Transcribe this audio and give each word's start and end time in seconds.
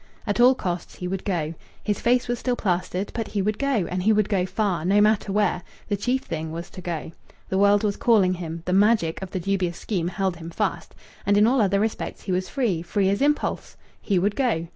At 0.25 0.39
all 0.39 0.55
costs 0.55 0.95
he 0.95 1.07
would 1.07 1.23
go. 1.23 1.53
His 1.83 1.99
face 2.01 2.27
was 2.27 2.39
still 2.39 2.55
plastered; 2.55 3.11
but 3.13 3.27
he 3.27 3.41
would 3.43 3.59
go, 3.59 3.85
and 3.85 4.01
he 4.01 4.11
would 4.11 4.29
go 4.29 4.47
far, 4.47 4.83
no 4.83 4.99
matter 4.99 5.31
where! 5.31 5.61
The 5.89 5.95
chief 5.95 6.23
thing 6.23 6.51
was 6.51 6.71
to 6.71 6.81
go. 6.81 7.11
The 7.49 7.59
world 7.59 7.83
was 7.83 7.97
calling 7.97 8.33
him. 8.33 8.63
The 8.65 8.73
magic 8.73 9.21
of 9.21 9.29
the 9.29 9.39
dubious 9.39 9.77
scheme 9.77 10.07
held 10.07 10.37
him 10.37 10.49
fast. 10.49 10.95
And 11.23 11.37
in 11.37 11.45
all 11.45 11.61
other 11.61 11.79
respects 11.79 12.23
he 12.23 12.31
was 12.31 12.49
free 12.49 12.81
free 12.81 13.09
as 13.09 13.21
impulse. 13.21 13.77
He 14.01 14.17
would 14.17 14.35
go. 14.35 14.69